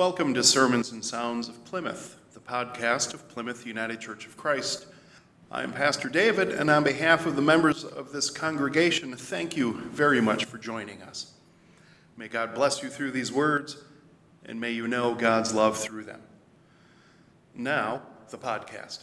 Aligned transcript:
Welcome 0.00 0.32
to 0.32 0.42
Sermons 0.42 0.92
and 0.92 1.04
Sounds 1.04 1.46
of 1.46 1.62
Plymouth, 1.66 2.16
the 2.32 2.40
podcast 2.40 3.12
of 3.12 3.28
Plymouth 3.28 3.66
United 3.66 4.00
Church 4.00 4.24
of 4.24 4.34
Christ. 4.34 4.86
I'm 5.52 5.74
Pastor 5.74 6.08
David, 6.08 6.52
and 6.52 6.70
on 6.70 6.84
behalf 6.84 7.26
of 7.26 7.36
the 7.36 7.42
members 7.42 7.84
of 7.84 8.10
this 8.10 8.30
congregation, 8.30 9.14
thank 9.14 9.58
you 9.58 9.74
very 9.90 10.22
much 10.22 10.46
for 10.46 10.56
joining 10.56 11.02
us. 11.02 11.34
May 12.16 12.28
God 12.28 12.54
bless 12.54 12.82
you 12.82 12.88
through 12.88 13.10
these 13.10 13.30
words, 13.30 13.76
and 14.46 14.58
may 14.58 14.70
you 14.70 14.88
know 14.88 15.14
God's 15.14 15.52
love 15.52 15.76
through 15.76 16.04
them. 16.04 16.22
Now, 17.54 18.00
the 18.30 18.38
podcast. 18.38 19.00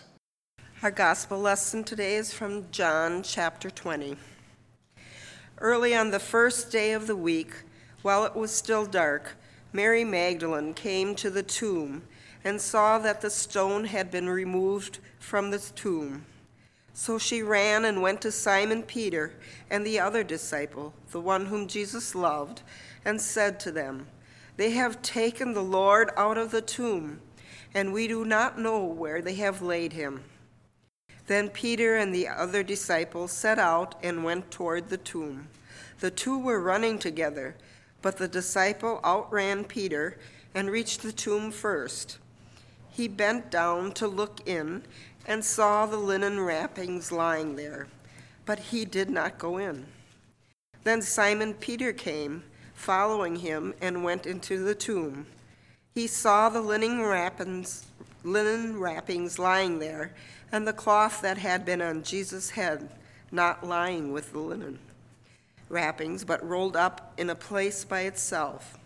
Our 0.82 0.90
gospel 0.90 1.38
lesson 1.38 1.84
today 1.84 2.16
is 2.16 2.34
from 2.34 2.72
John 2.72 3.22
chapter 3.22 3.70
20. 3.70 4.16
Early 5.60 5.94
on 5.94 6.10
the 6.10 6.18
first 6.18 6.72
day 6.72 6.94
of 6.94 7.06
the 7.06 7.16
week, 7.16 7.54
while 8.02 8.26
it 8.26 8.36
was 8.36 8.50
still 8.50 8.88
dark, 8.88 9.38
Mary 9.74 10.04
Magdalene 10.04 10.74
came 10.74 11.16
to 11.16 11.30
the 11.30 11.44
tomb 11.44 12.04
and 12.44 12.62
saw 12.62 12.98
that 13.00 13.22
the 13.22 13.30
stone 13.30 13.86
had 13.86 14.10
been 14.10 14.30
removed 14.30 15.00
from 15.20 15.52
the 15.52 15.60
tomb. 15.60 16.26
So 16.94 17.20
she 17.20 17.44
ran 17.44 17.86
and 17.86 18.02
went 18.02 18.22
to 18.22 18.32
Simon 18.32 18.82
Peter 18.82 19.34
and 19.70 19.86
the 19.86 20.00
other 20.00 20.24
disciple, 20.24 20.94
the 21.12 21.22
one 21.22 21.46
whom 21.46 21.68
Jesus 21.68 22.16
loved, 22.16 22.64
and 23.06 23.22
said 23.22 23.60
to 23.60 23.72
them, 23.72 24.08
They 24.56 24.72
have 24.72 25.02
taken 25.02 25.54
the 25.54 25.62
Lord 25.62 26.10
out 26.18 26.38
of 26.38 26.50
the 26.50 26.62
tomb, 26.62 27.22
and 27.74 27.94
we 27.94 28.08
do 28.08 28.26
not 28.26 28.58
know 28.58 28.84
where 28.84 29.22
they 29.22 29.36
have 29.36 29.62
laid 29.62 29.94
him. 29.94 30.24
Then 31.28 31.50
Peter 31.50 31.98
and 31.98 32.16
the 32.16 32.28
other 32.30 32.64
disciple 32.64 33.28
set 33.28 33.60
out 33.60 33.96
and 34.02 34.24
went 34.24 34.50
toward 34.50 34.90
the 34.90 34.98
tomb. 34.98 35.50
The 36.00 36.10
two 36.10 36.40
were 36.40 36.62
running 36.62 36.98
together, 36.98 37.56
but 38.08 38.16
the 38.16 38.28
disciple 38.30 39.02
outran 39.04 39.66
Peter 39.66 40.18
and 40.56 40.72
reached 40.72 41.02
the 41.02 41.12
tomb 41.12 41.52
first. 41.52 42.20
He 42.90 43.06
bent 43.06 43.52
down 43.52 43.92
to 43.96 44.08
look 44.08 44.40
in 44.48 44.84
and 45.26 45.44
saw 45.44 45.86
the 45.86 45.98
linen 45.98 46.40
wrappings 46.40 47.12
lying 47.12 47.58
there, 47.58 47.88
but 48.46 48.60
he 48.60 48.86
did 48.86 49.10
not 49.10 49.38
go 49.38 49.58
in. 49.58 49.88
Then 50.86 51.02
Simon 51.02 51.54
Peter 51.54 51.92
came, 51.92 52.44
following 52.74 53.36
him, 53.36 53.74
and 53.82 54.06
went 54.06 54.26
into 54.26 54.64
the 54.64 54.74
tomb. 54.74 55.26
He 55.94 56.08
saw 56.08 56.48
the 56.48 56.62
linen 56.62 57.02
wrappings, 57.02 57.88
linen 58.24 58.80
wrappings 58.80 59.38
lying 59.38 59.80
there, 59.80 60.14
and 60.50 60.66
the 60.66 60.72
cloth 60.72 61.20
that 61.24 61.40
had 61.40 61.66
been 61.66 61.82
on 61.82 62.04
Jesus' 62.04 62.52
head 62.52 62.88
not 63.34 63.68
lying 63.68 64.14
with 64.14 64.32
the 64.32 64.40
linen 64.40 64.80
wrappings, 65.70 66.24
but 66.24 66.48
rolled 66.48 66.76
up 66.76 67.14
in 67.18 67.30
a 67.30 67.36
place 67.36 67.84
by 67.86 68.02
itself. 68.02 68.78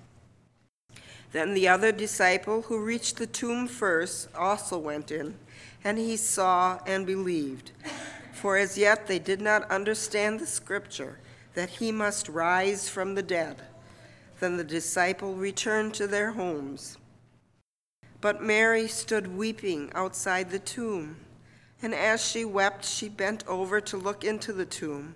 Then 1.31 1.53
the 1.53 1.67
other 1.67 1.91
disciple 1.91 2.63
who 2.63 2.83
reached 2.83 3.17
the 3.17 3.27
tomb 3.27 3.67
first 3.67 4.27
also 4.35 4.77
went 4.77 5.11
in 5.11 5.35
and 5.83 5.97
he 5.97 6.17
saw 6.17 6.79
and 6.85 7.05
believed. 7.05 7.71
For 8.33 8.57
as 8.57 8.77
yet 8.77 9.07
they 9.07 9.19
did 9.19 9.41
not 9.41 9.69
understand 9.69 10.39
the 10.39 10.47
scripture 10.47 11.19
that 11.53 11.69
he 11.69 11.91
must 11.91 12.29
rise 12.29 12.89
from 12.89 13.15
the 13.15 13.23
dead. 13.23 13.61
Then 14.39 14.57
the 14.57 14.63
disciple 14.63 15.35
returned 15.35 15.93
to 15.95 16.07
their 16.07 16.31
homes. 16.31 16.97
But 18.19 18.43
Mary 18.43 18.87
stood 18.87 19.35
weeping 19.35 19.91
outside 19.93 20.49
the 20.49 20.59
tomb. 20.59 21.17
And 21.81 21.95
as 21.95 22.23
she 22.25 22.45
wept, 22.45 22.85
she 22.85 23.09
bent 23.09 23.45
over 23.47 23.81
to 23.81 23.97
look 23.97 24.23
into 24.23 24.53
the 24.53 24.65
tomb, 24.65 25.15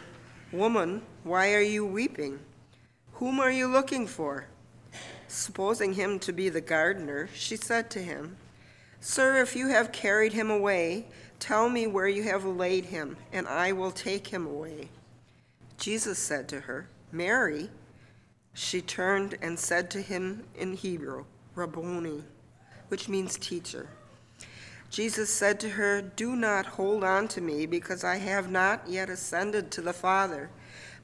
Woman, 0.51 1.01
why 1.23 1.53
are 1.53 1.61
you 1.61 1.85
weeping? 1.85 2.39
Whom 3.13 3.39
are 3.39 3.51
you 3.51 3.67
looking 3.67 4.05
for? 4.05 4.47
Supposing 5.27 5.93
him 5.93 6.19
to 6.19 6.33
be 6.33 6.49
the 6.49 6.59
gardener, 6.59 7.29
she 7.33 7.55
said 7.55 7.89
to 7.91 7.99
him, 7.99 8.35
Sir, 8.99 9.37
if 9.37 9.55
you 9.55 9.69
have 9.69 9.93
carried 9.93 10.33
him 10.33 10.51
away, 10.51 11.05
tell 11.39 11.69
me 11.69 11.87
where 11.87 12.07
you 12.07 12.23
have 12.23 12.43
laid 12.43 12.85
him, 12.85 13.15
and 13.31 13.47
I 13.47 13.71
will 13.71 13.91
take 13.91 14.27
him 14.27 14.45
away. 14.45 14.89
Jesus 15.77 16.19
said 16.19 16.49
to 16.49 16.59
her, 16.59 16.87
Mary. 17.11 17.69
She 18.53 18.81
turned 18.81 19.37
and 19.41 19.57
said 19.57 19.89
to 19.91 20.01
him 20.01 20.43
in 20.55 20.73
Hebrew, 20.73 21.23
Rabboni, 21.55 22.23
which 22.89 23.07
means 23.07 23.37
teacher. 23.37 23.87
Jesus 24.91 25.29
said 25.29 25.57
to 25.61 25.69
her, 25.69 26.01
Do 26.01 26.35
not 26.35 26.65
hold 26.65 27.05
on 27.05 27.29
to 27.29 27.41
me, 27.41 27.65
because 27.65 28.03
I 28.03 28.17
have 28.17 28.51
not 28.51 28.89
yet 28.89 29.09
ascended 29.09 29.71
to 29.71 29.81
the 29.81 29.93
Father, 29.93 30.49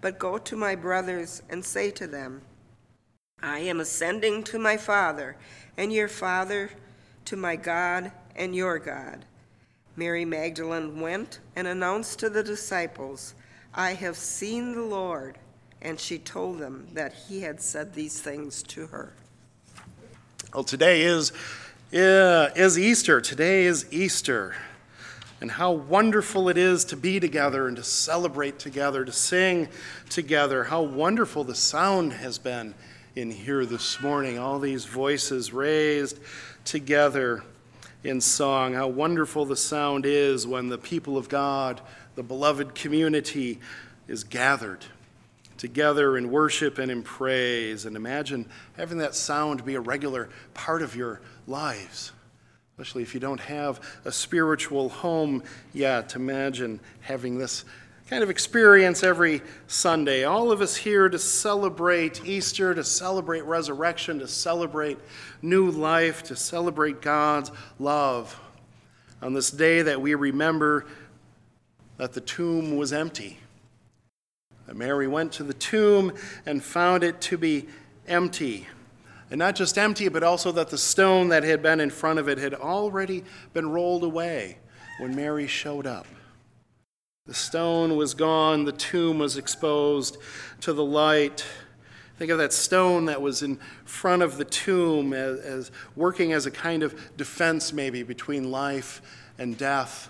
but 0.01 0.19
go 0.19 0.37
to 0.37 0.55
my 0.57 0.75
brothers 0.75 1.41
and 1.49 1.63
say 1.63 1.89
to 1.91 2.05
them, 2.05 2.41
I 3.41 3.59
am 3.59 3.79
ascending 3.79 4.43
to 4.43 4.59
my 4.59 4.75
Father 4.75 5.37
and 5.77 5.93
your 5.93 6.09
Father 6.09 6.71
to 7.25 7.37
my 7.37 7.55
God 7.55 8.11
and 8.35 8.53
your 8.53 8.77
God. 8.77 9.23
Mary 9.95 10.25
Magdalene 10.25 10.99
went 10.99 11.39
and 11.55 11.65
announced 11.65 12.19
to 12.19 12.29
the 12.29 12.43
disciples, 12.43 13.35
I 13.73 13.93
have 13.93 14.17
seen 14.17 14.73
the 14.73 14.83
Lord. 14.83 15.37
And 15.81 15.99
she 15.99 16.17
told 16.17 16.59
them 16.59 16.87
that 16.93 17.13
he 17.13 17.41
had 17.41 17.61
said 17.61 17.93
these 17.93 18.19
things 18.19 18.63
to 18.63 18.87
her. 18.87 19.13
Well, 20.53 20.63
today 20.63 21.03
is, 21.03 21.31
uh, 21.93 22.49
is 22.55 22.77
Easter. 22.77 23.21
Today 23.21 23.63
is 23.63 23.85
Easter. 23.91 24.55
And 25.39 25.51
how 25.51 25.71
wonderful 25.71 26.49
it 26.49 26.57
is 26.57 26.83
to 26.85 26.97
be 26.97 27.19
together 27.19 27.67
and 27.67 27.77
to 27.77 27.83
celebrate 27.83 28.59
together, 28.59 29.05
to 29.05 29.11
sing 29.11 29.69
together. 30.09 30.65
How 30.65 30.81
wonderful 30.81 31.43
the 31.43 31.55
sound 31.55 32.13
has 32.13 32.37
been 32.37 32.73
in 33.15 33.31
here 33.31 33.65
this 33.65 34.01
morning. 34.01 34.37
All 34.37 34.59
these 34.59 34.85
voices 34.85 35.53
raised 35.53 36.19
together 36.65 37.43
in 38.03 38.19
song. 38.19 38.73
How 38.73 38.87
wonderful 38.87 39.45
the 39.45 39.55
sound 39.55 40.05
is 40.05 40.45
when 40.45 40.69
the 40.69 40.77
people 40.77 41.17
of 41.17 41.29
God, 41.29 41.79
the 42.15 42.23
beloved 42.23 42.75
community, 42.75 43.59
is 44.07 44.23
gathered 44.23 44.83
together 45.57 46.17
in 46.17 46.31
worship 46.31 46.77
and 46.77 46.91
in 46.91 47.03
praise. 47.03 47.85
And 47.85 47.95
imagine 47.95 48.47
having 48.75 48.99
that 48.99 49.15
sound 49.15 49.65
be 49.65 49.75
a 49.75 49.81
regular 49.81 50.29
part 50.53 50.81
of 50.81 50.95
your 50.95 51.21
lives, 51.47 52.11
especially 52.71 53.03
if 53.03 53.13
you 53.13 53.19
don't 53.19 53.39
have 53.39 53.79
a 54.05 54.11
spiritual 54.11 54.89
home 54.89 55.43
yet. 55.73 56.15
Imagine 56.15 56.79
having 57.01 57.37
this 57.37 57.65
kind 58.09 58.23
of 58.23 58.29
experience 58.29 59.03
every 59.03 59.41
Sunday. 59.67 60.23
All 60.23 60.51
of 60.51 60.61
us 60.61 60.77
here 60.77 61.09
to 61.09 61.19
celebrate 61.19 62.23
Easter, 62.25 62.73
to 62.73 62.83
celebrate 62.83 63.43
resurrection, 63.43 64.19
to 64.19 64.27
celebrate 64.27 64.97
new 65.41 65.69
life, 65.69 66.23
to 66.23 66.35
celebrate 66.35 67.01
God's 67.01 67.51
love. 67.79 68.39
On 69.21 69.33
this 69.33 69.51
day 69.51 69.81
that 69.81 69.99
we 69.99 70.15
remember 70.15 70.85
that 71.97 72.13
the 72.13 72.21
tomb 72.21 72.77
was 72.77 72.93
empty. 72.93 73.39
That 74.67 74.75
Mary 74.75 75.07
went 75.07 75.31
to 75.33 75.43
the 75.43 75.53
tomb 75.53 76.13
and 76.45 76.63
found 76.63 77.03
it 77.03 77.19
to 77.21 77.37
be 77.37 77.67
empty. 78.07 78.67
And 79.29 79.39
not 79.39 79.55
just 79.55 79.77
empty, 79.77 80.07
but 80.09 80.23
also 80.23 80.51
that 80.53 80.69
the 80.69 80.77
stone 80.77 81.29
that 81.29 81.43
had 81.43 81.61
been 81.61 81.79
in 81.79 81.89
front 81.89 82.19
of 82.19 82.29
it 82.29 82.37
had 82.37 82.53
already 82.53 83.23
been 83.53 83.69
rolled 83.69 84.03
away 84.03 84.57
when 84.99 85.15
Mary 85.15 85.47
showed 85.47 85.85
up. 85.85 86.05
The 87.25 87.33
stone 87.33 87.97
was 87.97 88.13
gone, 88.13 88.63
the 88.63 88.71
tomb 88.71 89.19
was 89.19 89.35
exposed 89.35 90.17
to 90.61 90.71
the 90.71 90.83
light. 90.83 91.45
Think 92.17 92.31
of 92.31 92.37
that 92.37 92.53
stone 92.53 93.05
that 93.05 93.21
was 93.21 93.43
in 93.43 93.59
front 93.83 94.21
of 94.21 94.37
the 94.37 94.45
tomb 94.45 95.13
as, 95.13 95.39
as, 95.39 95.71
working 95.95 96.31
as 96.31 96.45
a 96.45 96.51
kind 96.51 96.83
of 96.83 97.17
defense, 97.17 97.73
maybe, 97.73 98.01
between 98.01 98.49
life 98.49 99.01
and 99.37 99.57
death, 99.57 100.09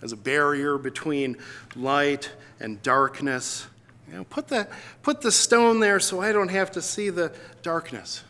as 0.00 0.12
a 0.12 0.16
barrier 0.16 0.78
between 0.78 1.36
light 1.76 2.32
and 2.58 2.82
darkness. 2.82 3.66
You 4.08 4.14
know, 4.14 4.24
put, 4.24 4.48
the, 4.48 4.68
put 5.02 5.20
the 5.20 5.32
stone 5.32 5.80
there 5.80 5.98
so 6.00 6.20
I 6.20 6.32
don't 6.32 6.50
have 6.50 6.70
to 6.72 6.82
see 6.82 7.10
the 7.10 7.32
darkness. 7.62 8.22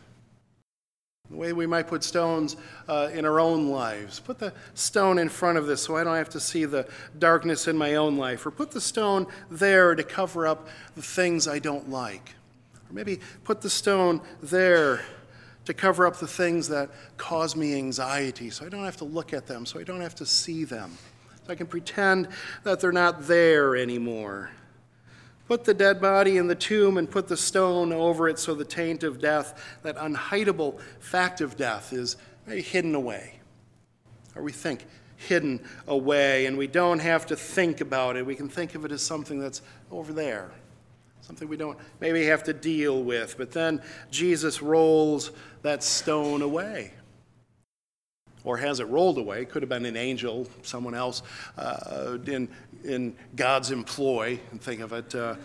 The 1.29 1.35
way 1.35 1.53
we 1.53 1.67
might 1.67 1.87
put 1.87 2.03
stones 2.03 2.55
uh, 2.87 3.09
in 3.13 3.25
our 3.25 3.39
own 3.39 3.69
lives. 3.69 4.19
Put 4.19 4.39
the 4.39 4.53
stone 4.75 5.19
in 5.19 5.27
front 5.29 5.57
of 5.57 5.67
this 5.67 5.83
so 5.83 5.97
I 5.97 6.03
don't 6.03 6.15
have 6.15 6.29
to 6.29 6.39
see 6.39 6.65
the 6.65 6.87
darkness 7.19 7.67
in 7.67 7.77
my 7.77 7.95
own 7.95 8.17
life. 8.17 8.45
Or 8.45 8.51
put 8.51 8.71
the 8.71 8.81
stone 8.81 9.27
there 9.51 9.93
to 9.93 10.03
cover 10.03 10.47
up 10.47 10.67
the 10.95 11.01
things 11.01 11.47
I 11.47 11.59
don't 11.59 11.89
like. 11.89 12.33
Or 12.89 12.93
maybe 12.93 13.19
put 13.43 13.61
the 13.61 13.69
stone 13.69 14.21
there 14.41 15.01
to 15.67 15.73
cover 15.73 16.07
up 16.07 16.15
the 16.15 16.27
things 16.27 16.69
that 16.69 16.89
cause 17.17 17.53
me 17.57 17.75
anxiety 17.75 18.49
so 18.49 18.65
I 18.65 18.69
don't 18.69 18.85
have 18.85 18.95
to 18.97 19.03
look 19.03 19.33
at 19.33 19.47
them, 19.47 19.65
so 19.65 19.81
I 19.81 19.83
don't 19.83 19.99
have 19.99 20.15
to 20.15 20.25
see 20.25 20.63
them, 20.63 20.97
so 21.45 21.51
I 21.51 21.55
can 21.55 21.67
pretend 21.67 22.29
that 22.63 22.79
they're 22.79 22.93
not 22.93 23.27
there 23.27 23.75
anymore. 23.75 24.49
Put 25.47 25.63
the 25.63 25.73
dead 25.73 26.01
body 26.01 26.37
in 26.37 26.47
the 26.47 26.55
tomb 26.55 26.97
and 26.97 27.09
put 27.09 27.27
the 27.27 27.37
stone 27.37 27.93
over 27.93 28.27
it 28.27 28.37
so 28.37 28.53
the 28.53 28.65
taint 28.65 29.03
of 29.03 29.21
death, 29.21 29.79
that 29.83 29.95
unhideable 29.95 30.79
fact 30.99 31.39
of 31.39 31.55
death, 31.55 31.93
is 31.93 32.17
hidden 32.47 32.95
away. 32.95 33.39
Or 34.35 34.43
we 34.43 34.51
think 34.51 34.85
hidden 35.15 35.65
away, 35.87 36.45
and 36.45 36.57
we 36.57 36.67
don't 36.67 36.99
have 36.99 37.25
to 37.27 37.35
think 37.35 37.81
about 37.81 38.17
it. 38.17 38.25
We 38.25 38.35
can 38.35 38.49
think 38.49 38.75
of 38.75 38.85
it 38.85 38.91
as 38.91 39.01
something 39.01 39.39
that's 39.39 39.61
over 39.89 40.13
there, 40.13 40.51
something 41.21 41.47
we 41.47 41.57
don't 41.57 41.77
maybe 41.99 42.25
have 42.25 42.43
to 42.43 42.53
deal 42.53 43.03
with. 43.03 43.35
But 43.37 43.51
then 43.51 43.81
Jesus 44.11 44.61
rolls 44.61 45.31
that 45.63 45.81
stone 45.81 46.41
away. 46.41 46.91
Or 48.47 48.55
has 48.55 48.79
it 48.79 48.85
rolled 48.85 49.17
away? 49.17 49.43
Could 49.43 49.61
have 49.61 49.67
been 49.67 49.85
an 49.85 49.97
angel, 49.97 50.47
someone 50.61 50.95
else 50.95 51.21
uh, 51.57 52.17
in, 52.27 52.47
in 52.85 53.13
God's 53.35 53.71
employ, 53.71 54.39
and 54.51 54.61
think 54.61 54.79
of 54.79 54.93
it. 54.93 55.13
Uh, 55.13 55.35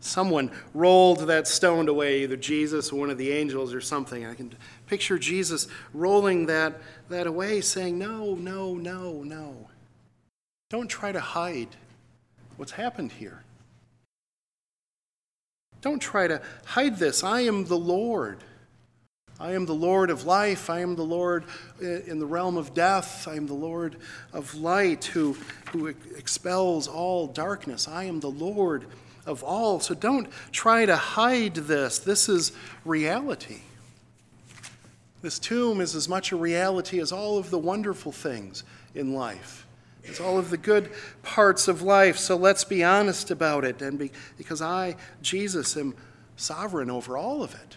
someone 0.00 0.50
rolled 0.74 1.20
that 1.28 1.48
stone 1.48 1.88
away, 1.88 2.24
either 2.24 2.36
Jesus 2.36 2.92
or 2.92 3.00
one 3.00 3.08
of 3.08 3.16
the 3.16 3.32
angels 3.32 3.72
or 3.72 3.80
something. 3.80 4.26
I 4.26 4.34
can 4.34 4.54
picture 4.86 5.18
Jesus 5.18 5.66
rolling 5.94 6.44
that, 6.44 6.74
that 7.08 7.26
away, 7.26 7.62
saying, 7.62 7.98
No, 7.98 8.34
no, 8.34 8.74
no, 8.74 9.22
no. 9.22 9.70
Don't 10.68 10.88
try 10.88 11.10
to 11.10 11.20
hide 11.20 11.68
what's 12.58 12.72
happened 12.72 13.12
here. 13.12 13.44
Don't 15.80 16.00
try 16.00 16.26
to 16.26 16.42
hide 16.66 16.98
this. 16.98 17.24
I 17.24 17.40
am 17.40 17.64
the 17.64 17.78
Lord. 17.78 18.44
I 19.40 19.52
am 19.52 19.66
the 19.66 19.74
Lord 19.74 20.10
of 20.10 20.24
life. 20.24 20.70
I 20.70 20.80
am 20.80 20.94
the 20.94 21.02
Lord 21.02 21.44
eh, 21.82 22.00
in 22.06 22.18
the 22.18 22.26
realm 22.26 22.56
of 22.56 22.74
death. 22.74 23.26
I 23.26 23.34
am 23.34 23.46
the 23.46 23.54
Lord 23.54 23.96
of 24.32 24.54
light 24.54 25.06
who, 25.06 25.36
who 25.72 25.86
expels 25.86 26.86
all 26.86 27.26
darkness. 27.26 27.88
I 27.88 28.04
am 28.04 28.20
the 28.20 28.30
Lord 28.30 28.86
of 29.26 29.42
all. 29.42 29.80
So 29.80 29.94
don't 29.94 30.28
try 30.52 30.86
to 30.86 30.96
hide 30.96 31.54
this. 31.54 31.98
This 31.98 32.28
is 32.28 32.52
reality. 32.84 33.60
This 35.22 35.38
tomb 35.38 35.80
is 35.80 35.94
as 35.94 36.08
much 36.08 36.32
a 36.32 36.36
reality 36.36 37.00
as 37.00 37.12
all 37.12 37.38
of 37.38 37.50
the 37.50 37.58
wonderful 37.58 38.12
things 38.12 38.64
in 38.94 39.14
life. 39.14 39.66
It's 40.04 40.20
all 40.20 40.36
of 40.36 40.50
the 40.50 40.56
good 40.56 40.90
parts 41.22 41.68
of 41.68 41.82
life. 41.82 42.18
So 42.18 42.36
let's 42.36 42.64
be 42.64 42.82
honest 42.82 43.30
about 43.30 43.64
it. 43.64 43.80
And 43.80 43.98
be, 43.98 44.10
because 44.36 44.60
I, 44.60 44.96
Jesus, 45.22 45.76
am 45.76 45.94
sovereign 46.36 46.90
over 46.90 47.16
all 47.16 47.42
of 47.42 47.54
it. 47.54 47.76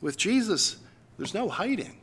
With 0.00 0.16
Jesus, 0.16 0.76
there's 1.16 1.34
no 1.34 1.48
hiding. 1.48 1.96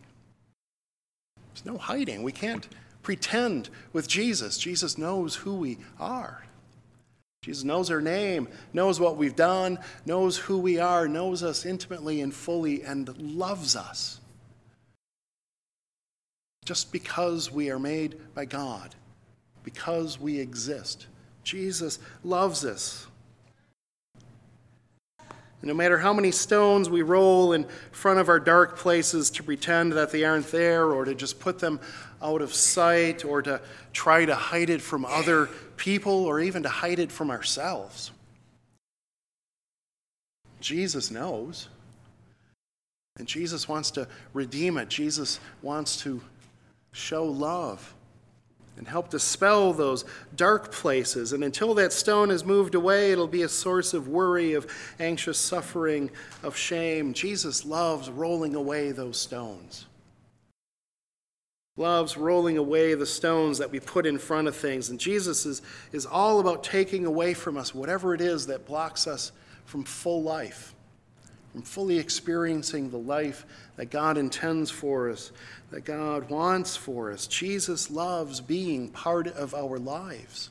There's 1.53 1.65
no 1.65 1.77
hiding. 1.77 2.24
We 2.24 2.31
can't 2.31 2.68
pretend 3.01 3.69
with 3.94 4.07
Jesus. 4.07 4.57
Jesus 4.57 4.97
knows 4.97 5.36
who 5.36 5.56
we 5.56 5.77
are. 6.00 6.45
Jesus 7.42 7.63
knows 7.63 7.92
our 7.92 8.01
name, 8.01 8.47
knows 8.74 9.00
what 9.00 9.18
we've 9.18 9.36
done, 9.36 9.77
knows 10.06 10.36
who 10.36 10.57
we 10.57 10.80
are, 10.80 11.07
knows 11.07 11.44
us 11.44 11.63
intimately 11.63 12.21
and 12.21 12.33
fully, 12.33 12.81
and 12.81 13.15
loves 13.19 13.75
us. 13.75 14.19
Just 16.65 16.91
because 16.91 17.51
we 17.51 17.69
are 17.69 17.77
made 17.77 18.19
by 18.33 18.45
God, 18.45 18.95
because 19.63 20.19
we 20.19 20.39
exist. 20.39 21.06
Jesus 21.44 22.00
loves 22.24 22.65
us. 22.65 23.06
No 25.65 25.73
matter 25.73 25.97
how 25.97 26.13
many 26.13 26.31
stones 26.31 26.89
we 26.91 27.01
roll 27.01 27.53
in 27.53 27.65
front 27.91 28.19
of 28.19 28.29
our 28.29 28.39
dark 28.39 28.77
places 28.77 29.31
to 29.31 29.44
pretend 29.44 29.94
that 29.94 30.12
they 30.12 30.23
aren't 30.23 30.51
there, 30.51 30.91
or 30.91 31.06
to 31.06 31.15
just 31.15 31.39
put 31.39 31.57
them 31.57 31.79
out 32.21 32.44
of 32.44 32.53
sight, 32.53 33.25
or 33.25 33.41
to 33.41 33.59
try 33.91 34.25
to 34.25 34.35
hide 34.35 34.69
it 34.69 34.81
from 34.81 35.06
other 35.06 35.50
people 35.75 36.25
or 36.25 36.39
even 36.39 36.63
to 36.63 36.69
hide 36.69 37.00
it 37.00 37.12
from 37.12 37.31
ourselves. 37.31 38.12
Jesus 40.62 41.09
knows. 41.09 41.67
And 43.17 43.27
Jesus 43.27 43.67
wants 43.67 43.91
to 43.91 44.07
redeem 44.33 44.77
it. 44.77 44.89
Jesus 44.89 45.39
wants 45.62 45.97
to 46.01 46.21
show 46.91 47.25
love 47.25 47.94
and 48.77 48.88
help 48.88 49.10
dispel 49.10 49.74
those 49.74 50.06
dark 50.36 50.72
places. 50.72 51.33
And 51.33 51.44
until 51.44 51.74
that 51.75 51.94
stone 51.94 52.30
is 52.30 52.44
moved 52.44 52.75
away, 52.75 53.12
it'll 53.12 53.27
be 53.27 53.44
a 53.44 53.50
source 53.50 53.94
of 53.94 54.07
worry, 54.07 54.54
of 54.54 54.68
anxious 55.00 55.38
suffering, 55.38 56.12
of 56.44 56.57
shame. 56.57 57.13
Jesus 57.13 57.66
loves 57.66 58.10
rolling 58.10 58.56
away 58.56 58.92
those 58.92 59.19
stones 59.19 59.86
loves 61.77 62.16
rolling 62.16 62.57
away 62.57 62.94
the 62.94 63.06
stones 63.06 63.57
that 63.57 63.69
we 63.69 63.80
put 63.80 64.06
in 64.06 64.18
front 64.18 64.48
of 64.48 64.56
things. 64.56 64.89
And 64.89 65.00
Jesus 65.00 65.45
is, 65.45 65.62
is 65.92 66.06
all 66.06 66.39
about 66.39 66.63
taking 66.63 67.06
away 67.06 67.33
from 67.33 67.57
us 67.57 67.75
whatever 67.75 68.13
it 68.13 68.22
is 68.22 68.48
that 68.48 68.66
blocks 68.66 69.07
us 69.07 69.31
from 69.66 69.83
full 69.83 70.24
life, 70.24 70.74
from 71.56 71.62
fully 71.62 71.98
experiencing 71.98 72.90
the 72.90 72.98
life 72.98 73.46
that 73.78 73.86
God 73.86 74.18
intends 74.18 74.69
for 74.69 75.10
us, 75.10 75.31
that 75.72 75.86
God 75.86 76.30
wants 76.30 76.75
for 76.75 77.13
us. 77.13 77.28
Jesus 77.28 77.90
loves 77.90 78.42
being 78.42 78.90
part 78.90 79.28
of 79.28 79.54
our 79.56 79.80
lives. 79.80 80.50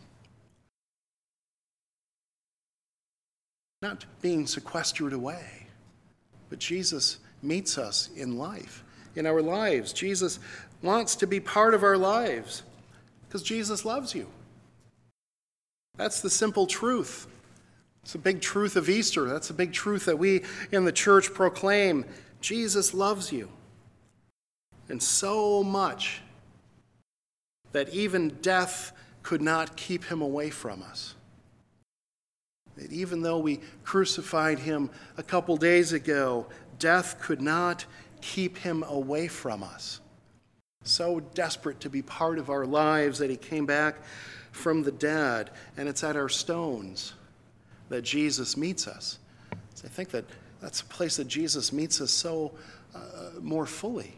Not 3.83 4.07
being 4.23 4.47
sequestered 4.47 5.13
away, 5.13 5.67
but 6.49 6.59
Jesus 6.59 7.19
meets 7.43 7.77
us 7.77 8.09
in 8.17 8.39
life 8.39 8.83
in 9.15 9.27
our 9.27 9.43
lives. 9.43 9.93
Jesus 9.93 10.39
wants 10.81 11.17
to 11.17 11.27
be 11.27 11.39
part 11.39 11.75
of 11.75 11.83
our 11.83 11.99
lives 11.99 12.63
because 13.29 13.43
Jesus 13.43 13.85
loves 13.85 14.15
you. 14.15 14.27
That's 15.99 16.23
the 16.23 16.31
simple 16.31 16.67
truth. 16.67 17.27
It's 18.05 18.15
a 18.15 18.19
big 18.19 18.43
truth 18.43 18.77
of 18.77 18.91
Easter. 18.91 19.27
That's 19.27 19.49
a 19.49 19.55
big 19.55 19.73
truth 19.73 20.05
that 20.05 20.19
we 20.19 20.43
in 20.71 20.85
the 20.85 20.93
church 20.93 21.33
proclaim. 21.33 22.05
Jesus 22.43 22.93
loves 22.93 23.33
you. 23.33 23.49
And 24.91 25.03
so 25.03 25.65
much 25.65 26.21
that 27.73 27.89
even 27.89 28.29
death 28.43 28.93
could 29.23 29.41
not 29.41 29.75
keep 29.79 30.05
him 30.05 30.21
away 30.21 30.51
from 30.51 30.83
us. 30.83 31.15
That 32.77 32.93
even 32.93 33.23
though 33.23 33.39
we 33.39 33.61
crucified 33.85 34.59
him 34.59 34.91
a 35.17 35.23
couple 35.23 35.57
days 35.57 35.95
ago, 35.95 36.47
death 36.79 37.19
could 37.23 37.41
not 37.41 37.87
keep 38.21 38.59
him 38.59 38.83
away 38.83 39.29
from 39.29 39.63
us. 39.63 40.03
So 40.83 41.21
desperate 41.21 41.81
to 41.81 41.89
be 41.89 42.03
part 42.03 42.39
of 42.39 42.51
our 42.51 42.67
lives 42.67 43.19
that 43.21 43.31
he 43.31 43.37
came 43.37 43.65
back 43.65 43.97
from 44.53 44.83
the 44.83 44.93
dead, 44.93 45.49
and 45.79 45.89
it's 45.89 46.05
at 46.05 46.17
our 46.17 46.29
stones 46.29 47.15
that 47.89 48.03
Jesus 48.03 48.57
meets 48.57 48.87
us. 48.87 49.19
So 49.75 49.87
I 49.87 49.89
think 49.89 50.11
that 50.11 50.25
that's 50.61 50.81
a 50.81 50.87
place 50.87 51.17
that 51.17 51.29
Jesus 51.29 51.73
meets 51.73 52.01
us 52.01 52.11
so 52.11 52.53
uh, 52.95 53.31
more 53.41 53.67
fully. 53.67 54.15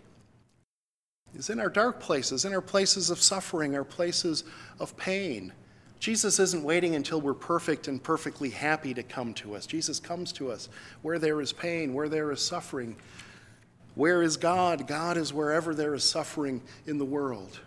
Is 1.34 1.50
in 1.50 1.60
our 1.60 1.68
dark 1.68 2.00
places, 2.00 2.44
in 2.44 2.54
our 2.54 2.62
places 2.62 3.10
of 3.10 3.20
suffering, 3.20 3.74
our 3.76 3.84
places 3.84 4.44
of 4.80 4.96
pain. 4.96 5.52
Jesus 5.98 6.38
isn't 6.38 6.62
waiting 6.62 6.94
until 6.94 7.20
we're 7.20 7.34
perfect 7.34 7.88
and 7.88 8.02
perfectly 8.02 8.48
happy 8.48 8.94
to 8.94 9.02
come 9.02 9.34
to 9.34 9.54
us. 9.54 9.66
Jesus 9.66 9.98
comes 10.00 10.32
to 10.32 10.50
us 10.50 10.68
where 11.02 11.18
there 11.18 11.40
is 11.40 11.52
pain, 11.52 11.92
where 11.92 12.08
there 12.08 12.30
is 12.30 12.40
suffering, 12.40 12.96
where 13.96 14.22
is 14.22 14.36
God? 14.36 14.86
God 14.86 15.16
is 15.16 15.32
wherever 15.32 15.74
there 15.74 15.94
is 15.94 16.04
suffering 16.04 16.62
in 16.86 16.98
the 16.98 17.04
world. 17.04 17.60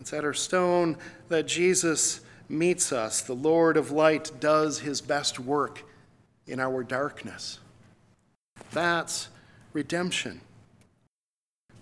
It's 0.00 0.12
at 0.12 0.24
our 0.24 0.34
stone 0.34 0.96
that 1.28 1.46
Jesus 1.46 2.20
meets 2.50 2.92
us. 2.92 3.22
The 3.22 3.34
Lord 3.34 3.76
of 3.76 3.90
light 3.90 4.32
does 4.40 4.80
his 4.80 5.00
best 5.00 5.38
work 5.38 5.84
in 6.46 6.60
our 6.60 6.82
darkness. 6.82 7.58
That's 8.72 9.28
redemption. 9.72 10.40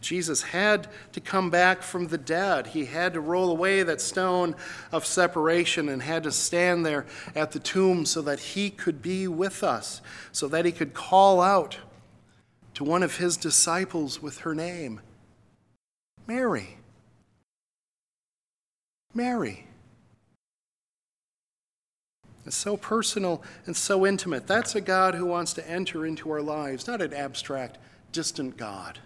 Jesus 0.01 0.43
had 0.43 0.87
to 1.13 1.21
come 1.21 1.51
back 1.51 1.83
from 1.83 2.07
the 2.07 2.19
dead. 2.19 2.69
He 2.69 2.85
had 2.85 3.15
to 3.15 3.21
roll 3.21 3.51
away 3.51 3.83
that 3.83 4.01
stone 4.01 4.55
of 4.93 5.05
separation 5.05 5.89
and 5.89 6.03
had 6.03 6.23
to 6.23 6.31
stand 6.31 6.87
there 6.87 7.05
at 7.35 7.51
the 7.51 7.59
tomb 7.59 8.07
so 8.07 8.23
that 8.23 8.39
he 8.39 8.71
could 8.71 9.03
be 9.03 9.27
with 9.27 9.65
us, 9.65 10.01
so 10.31 10.47
that 10.49 10.65
he 10.65 10.73
could 10.73 10.95
call 10.95 11.41
out 11.41 11.79
to 12.75 12.85
one 12.85 13.03
of 13.03 13.17
his 13.17 13.37
disciples 13.37 14.23
with 14.23 14.39
her 14.39 14.55
name 14.55 15.01
Mary. 16.29 16.77
Mary. 19.15 19.68
It's 22.49 22.57
so 22.57 22.79
personal 22.79 23.43
and 23.67 23.77
so 23.77 24.07
intimate. 24.07 24.47
That's 24.47 24.75
a 24.75 24.81
God 24.81 25.15
who 25.15 25.27
wants 25.27 25.53
to 25.53 25.71
enter 25.71 26.07
into 26.07 26.31
our 26.31 26.41
lives, 26.41 26.87
not 26.87 27.03
an 27.03 27.13
abstract, 27.13 27.77
distant 28.11 28.57
God, 28.57 29.01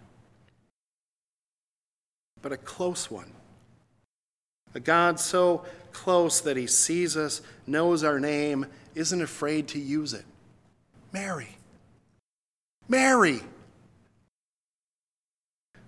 but 2.40 2.52
a 2.52 2.56
close 2.56 3.10
one. 3.10 3.32
A 4.76 4.80
God 4.80 5.18
so 5.18 5.64
close 5.90 6.40
that 6.40 6.56
he 6.56 6.68
sees 6.68 7.16
us, 7.16 7.42
knows 7.66 8.04
our 8.04 8.20
name, 8.20 8.66
isn't 8.94 9.20
afraid 9.20 9.66
to 9.68 9.80
use 9.80 10.14
it. 10.14 10.24
Mary. 11.12 11.56
Mary. 12.86 13.40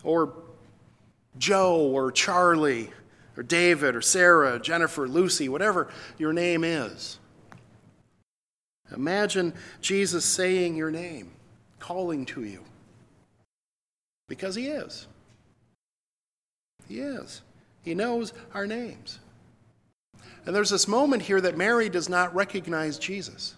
Or 0.03 0.35
Joe 1.39 1.77
or 1.77 2.11
Charlie 2.11 2.91
or 3.37 3.45
David 3.45 3.95
or 3.95 4.03
Sarah, 4.03 4.59
Jennifer, 4.59 5.07
Lucy, 5.07 5.49
whatever 5.49 5.89
your 6.19 6.33
name 6.33 6.65
is. 6.65 7.21
Imagine 8.95 9.53
Jesus 9.81 10.25
saying 10.25 10.77
your 10.77 10.91
name, 10.91 11.31
calling 11.79 12.25
to 12.27 12.45
you. 12.45 12.63
Because 14.29 14.55
he 14.55 14.69
is. 14.69 15.07
He 16.89 17.01
is. 17.01 17.43
He 17.83 17.95
knows 17.95 18.33
our 18.55 18.67
names. 18.67 19.19
And 20.47 20.55
there's 20.55 20.71
this 20.71 20.89
moment 20.89 21.23
here 21.23 21.41
that 21.41 21.57
Mary 21.57 21.89
does 21.89 22.09
not 22.09 22.35
recognize 22.35 22.99
Jesus. 22.99 23.55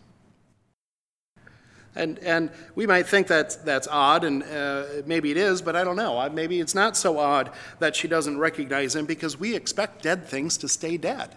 And, 1.94 2.18
and 2.18 2.50
we 2.74 2.86
might 2.86 3.06
think 3.06 3.26
that 3.28 3.64
that's 3.64 3.88
odd, 3.88 4.22
and 4.22 4.42
uh, 4.42 4.84
maybe 5.06 5.30
it 5.30 5.38
is, 5.38 5.62
but 5.62 5.74
I 5.74 5.82
don't 5.82 5.96
know. 5.96 6.28
Maybe 6.28 6.60
it's 6.60 6.74
not 6.74 6.96
so 6.96 7.18
odd 7.18 7.50
that 7.78 7.96
she 7.96 8.06
doesn't 8.06 8.38
recognize 8.38 8.94
him 8.94 9.06
because 9.06 9.40
we 9.40 9.56
expect 9.56 10.02
dead 10.02 10.26
things 10.26 10.58
to 10.58 10.68
stay 10.68 10.98
dead. 10.98 11.34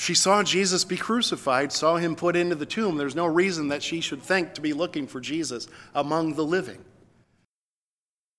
She 0.00 0.14
saw 0.14 0.42
Jesus 0.42 0.82
be 0.86 0.96
crucified, 0.96 1.72
saw 1.72 1.96
him 1.98 2.16
put 2.16 2.34
into 2.34 2.54
the 2.54 2.64
tomb. 2.64 2.96
There's 2.96 3.14
no 3.14 3.26
reason 3.26 3.68
that 3.68 3.82
she 3.82 4.00
should 4.00 4.22
think 4.22 4.54
to 4.54 4.62
be 4.62 4.72
looking 4.72 5.06
for 5.06 5.20
Jesus 5.20 5.68
among 5.94 6.36
the 6.36 6.42
living. 6.42 6.82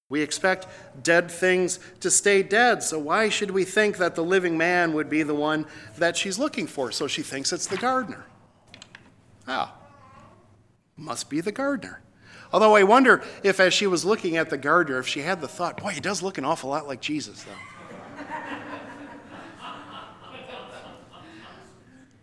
We 0.10 0.22
expect 0.22 0.66
dead 1.04 1.30
things 1.30 1.80
to 2.00 2.10
stay 2.10 2.42
dead, 2.42 2.82
so 2.82 2.98
why 2.98 3.30
should 3.30 3.52
we 3.52 3.64
think 3.64 3.98
that 3.98 4.16
the 4.16 4.24
living 4.24 4.58
man 4.58 4.94
would 4.94 5.08
be 5.08 5.22
the 5.22 5.36
one 5.36 5.68
that 6.00 6.18
she's 6.18 6.40
looking 6.40 6.66
for? 6.66 6.92
So 6.92 7.06
she 7.06 7.22
thinks 7.22 7.54
it's 7.54 7.68
the 7.68 7.78
gardener. 7.78 8.26
Ah, 9.48 9.76
must 10.98 11.30
be 11.30 11.42
the 11.42 11.52
gardener. 11.52 12.02
Although 12.52 12.76
I 12.76 12.82
wonder 12.82 13.24
if, 13.44 13.60
as 13.60 13.72
she 13.72 13.86
was 13.86 14.04
looking 14.04 14.36
at 14.36 14.50
the 14.50 14.58
gardener, 14.58 14.98
if 14.98 15.08
she 15.08 15.20
had 15.20 15.42
the 15.42 15.48
thought, 15.48 15.80
boy, 15.80 15.90
he 15.90 16.02
does 16.02 16.24
look 16.24 16.40
an 16.40 16.44
awful 16.44 16.72
lot 16.72 16.88
like 16.88 17.02
Jesus, 17.02 17.44
though. 17.44 17.81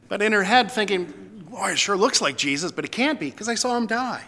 But 0.08 0.22
in 0.22 0.32
her 0.32 0.44
head, 0.44 0.70
thinking, 0.70 1.44
boy, 1.50 1.72
it 1.72 1.78
sure 1.78 1.96
looks 1.96 2.20
like 2.20 2.36
Jesus, 2.36 2.72
but 2.72 2.84
it 2.84 2.92
can't 2.92 3.20
be 3.20 3.30
because 3.30 3.48
I 3.48 3.54
saw 3.54 3.76
him 3.76 3.86
die. 3.86 4.24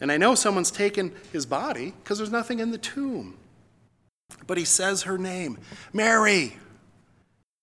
And 0.00 0.10
I 0.10 0.16
know 0.16 0.34
someone's 0.34 0.70
taken 0.70 1.12
his 1.32 1.46
body 1.46 1.92
because 2.02 2.18
there's 2.18 2.30
nothing 2.30 2.58
in 2.58 2.70
the 2.70 2.78
tomb. 2.78 3.36
But 4.46 4.58
he 4.58 4.64
says 4.64 5.02
her 5.02 5.18
name 5.18 5.58
Mary. 5.92 6.56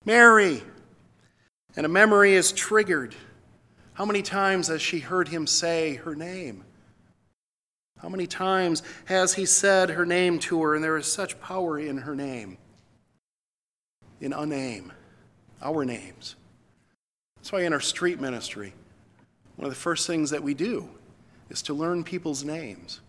Mary. 0.04 0.62
And 1.76 1.84
a 1.84 1.88
memory 1.88 2.34
is 2.34 2.52
triggered. 2.52 3.14
How 3.92 4.04
many 4.04 4.22
times 4.22 4.68
has 4.68 4.80
she 4.80 5.00
heard 5.00 5.28
him 5.28 5.46
say 5.46 5.96
her 5.96 6.16
name? 6.16 6.64
How 8.00 8.08
many 8.08 8.26
times 8.26 8.82
has 9.04 9.34
he 9.34 9.44
said 9.44 9.90
her 9.90 10.06
name 10.06 10.38
to 10.40 10.62
her, 10.62 10.74
and 10.74 10.82
there 10.82 10.96
is 10.96 11.06
such 11.06 11.38
power 11.40 11.78
in 11.78 11.98
her 11.98 12.16
name, 12.16 12.56
in 14.22 14.32
a 14.32 14.46
name, 14.46 14.90
our 15.60 15.84
names? 15.84 16.36
That's 17.40 17.52
why 17.52 17.62
in 17.62 17.72
our 17.72 17.80
street 17.80 18.20
ministry, 18.20 18.74
one 19.56 19.66
of 19.66 19.72
the 19.72 19.80
first 19.80 20.06
things 20.06 20.30
that 20.30 20.42
we 20.42 20.54
do 20.54 20.88
is 21.48 21.62
to 21.62 21.74
learn 21.74 22.04
people's 22.04 22.44
names. 22.44 23.00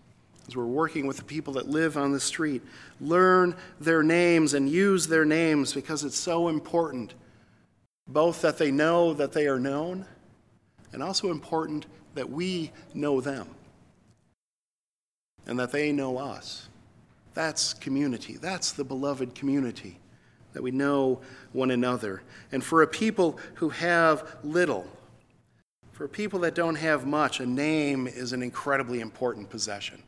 As 0.48 0.56
we're 0.56 0.66
working 0.66 1.06
with 1.06 1.18
the 1.18 1.24
people 1.24 1.54
that 1.54 1.70
live 1.70 1.98
on 1.98 2.12
the 2.12 2.20
street, 2.20 2.62
learn 3.00 3.56
their 3.80 4.04
names 4.04 4.54
and 4.54 4.70
use 4.70 5.08
their 5.08 5.26
names 5.26 5.74
because 5.74 6.04
it's 6.04 6.18
so 6.18 6.48
important, 6.48 7.14
both 8.08 8.42
that 8.42 8.58
they 8.58 8.72
know 8.72 9.14
that 9.14 9.34
they 9.34 9.48
are 9.48 9.60
known 9.60 10.06
and 10.94 11.04
also 11.04 11.30
important 11.30 11.86
that 12.16 12.30
we 12.30 12.72
know 12.94 13.22
them 13.22 13.48
and 15.46 15.60
that 15.60 15.72
they 15.72 15.92
know 15.92 16.18
us. 16.18 16.68
That's 17.34 17.74
community. 17.74 18.38
That's 18.38 18.72
the 18.74 18.84
beloved 18.84 19.36
community, 19.36 20.00
that 20.54 20.64
we 20.64 20.72
know 20.72 21.22
one 21.54 21.72
another. 21.72 22.22
And 22.52 22.64
for 22.64 22.82
a 22.82 22.88
people 22.88 23.40
who 23.56 23.70
have 23.70 24.38
little, 24.44 24.86
for 25.92 26.08
people 26.08 26.40
that 26.40 26.56
don't 26.56 26.76
have 26.76 27.06
much, 27.06 27.40
a 27.40 27.46
name 27.46 28.08
is 28.08 28.34
an 28.34 28.42
incredibly 28.42 29.00
important 29.00 29.50
possession. 29.50 30.02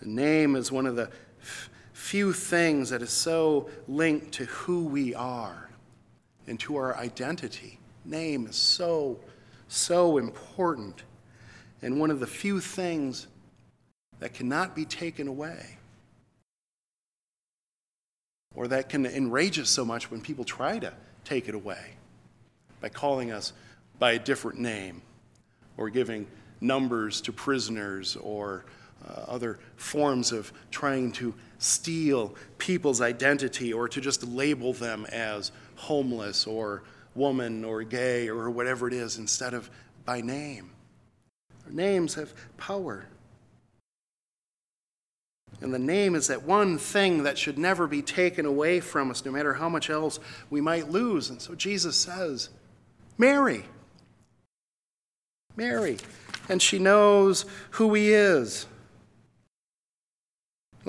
A 0.00 0.06
name 0.06 0.54
is 0.54 0.70
one 0.70 0.86
of 0.86 0.96
the 0.96 1.10
f- 1.40 1.70
few 1.92 2.32
things 2.32 2.90
that 2.90 3.02
is 3.02 3.10
so 3.10 3.68
linked 3.88 4.32
to 4.32 4.44
who 4.44 4.84
we 4.84 5.14
are 5.14 5.68
and 6.46 6.58
to 6.60 6.76
our 6.76 6.96
identity. 6.96 7.78
Name 8.04 8.46
is 8.46 8.56
so, 8.56 9.18
so 9.66 10.16
important, 10.18 11.02
and 11.82 11.98
one 11.98 12.10
of 12.10 12.20
the 12.20 12.26
few 12.26 12.60
things 12.60 13.26
that 14.20 14.34
cannot 14.34 14.74
be 14.74 14.84
taken 14.84 15.28
away, 15.28 15.77
or 18.58 18.66
that 18.66 18.88
can 18.88 19.06
enrage 19.06 19.56
us 19.60 19.70
so 19.70 19.84
much 19.84 20.10
when 20.10 20.20
people 20.20 20.44
try 20.44 20.80
to 20.80 20.92
take 21.24 21.48
it 21.48 21.54
away 21.54 21.92
by 22.80 22.88
calling 22.88 23.30
us 23.30 23.52
by 24.00 24.12
a 24.12 24.18
different 24.18 24.58
name, 24.58 25.00
or 25.76 25.88
giving 25.88 26.26
numbers 26.60 27.20
to 27.20 27.32
prisoners, 27.32 28.16
or 28.16 28.64
uh, 29.08 29.20
other 29.28 29.60
forms 29.76 30.32
of 30.32 30.52
trying 30.72 31.12
to 31.12 31.32
steal 31.58 32.34
people's 32.58 33.00
identity 33.00 33.72
or 33.72 33.86
to 33.86 34.00
just 34.00 34.24
label 34.24 34.72
them 34.72 35.06
as 35.12 35.52
homeless 35.76 36.44
or 36.44 36.82
woman 37.14 37.64
or 37.64 37.84
gay 37.84 38.28
or 38.28 38.50
whatever 38.50 38.88
it 38.88 38.92
is 38.92 39.18
instead 39.18 39.54
of 39.54 39.70
by 40.04 40.20
name. 40.20 40.68
Our 41.64 41.72
names 41.72 42.14
have 42.14 42.34
power. 42.56 43.06
And 45.60 45.74
the 45.74 45.78
name 45.78 46.14
is 46.14 46.28
that 46.28 46.44
one 46.44 46.78
thing 46.78 47.24
that 47.24 47.36
should 47.36 47.58
never 47.58 47.86
be 47.86 48.02
taken 48.02 48.46
away 48.46 48.80
from 48.80 49.10
us, 49.10 49.24
no 49.24 49.32
matter 49.32 49.54
how 49.54 49.68
much 49.68 49.90
else 49.90 50.20
we 50.50 50.60
might 50.60 50.90
lose. 50.90 51.30
And 51.30 51.42
so 51.42 51.54
Jesus 51.54 51.96
says, 51.96 52.50
Mary. 53.16 53.64
Mary. 55.56 55.98
And 56.48 56.62
she 56.62 56.78
knows 56.78 57.44
who 57.72 57.92
he 57.94 58.12
is 58.12 58.66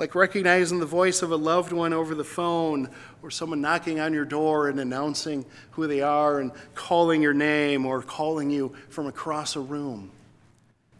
like 0.00 0.14
recognizing 0.14 0.80
the 0.80 0.86
voice 0.86 1.20
of 1.20 1.30
a 1.30 1.36
loved 1.36 1.72
one 1.72 1.92
over 1.92 2.14
the 2.14 2.24
phone 2.24 2.88
or 3.22 3.30
someone 3.30 3.60
knocking 3.60 4.00
on 4.00 4.14
your 4.14 4.24
door 4.24 4.70
and 4.70 4.80
announcing 4.80 5.44
who 5.72 5.86
they 5.86 6.00
are 6.00 6.40
and 6.40 6.52
calling 6.74 7.20
your 7.20 7.34
name 7.34 7.84
or 7.84 8.00
calling 8.00 8.48
you 8.48 8.74
from 8.88 9.06
across 9.06 9.56
a 9.56 9.60
room. 9.60 10.10